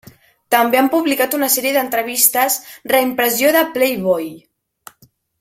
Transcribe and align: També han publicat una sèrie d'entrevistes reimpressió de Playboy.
També 0.53 0.77
han 0.77 0.87
publicat 0.93 1.37
una 1.39 1.49
sèrie 1.55 1.73
d'entrevistes 1.75 2.57
reimpressió 2.95 3.53
de 3.59 3.63
Playboy. 3.77 4.27